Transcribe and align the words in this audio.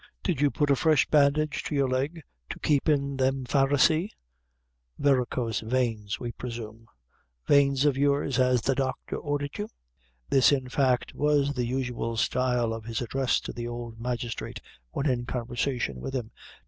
Did 0.23 0.41
you 0.41 0.49
put 0.49 0.71
a 0.71 0.75
fresh 0.75 1.07
bandage 1.07 1.61
to 1.65 1.75
your 1.75 1.87
leg, 1.87 2.23
to 2.49 2.57
keep 2.57 2.89
in 2.89 3.17
them 3.17 3.45
Pharisee 3.45 4.09
(* 4.55 4.97
Varicose, 4.97 5.61
we 6.19 6.31
presume) 6.39 6.87
veins 7.47 7.85
o' 7.85 7.91
yours, 7.91 8.39
as 8.39 8.63
the 8.63 8.73
docthor 8.73 9.19
ordhered 9.23 9.59
you?" 9.59 9.69
This, 10.27 10.51
in 10.51 10.69
fact, 10.69 11.13
was 11.13 11.53
the 11.53 11.67
usual 11.67 12.17
style 12.17 12.73
of 12.73 12.85
his 12.85 12.99
address 13.01 13.39
to 13.41 13.53
the 13.53 13.67
old 13.67 13.99
magistrate, 13.99 14.59
when 14.89 15.07
in 15.07 15.27
conversation 15.27 16.01
with 16.01 16.15
him. 16.15 16.31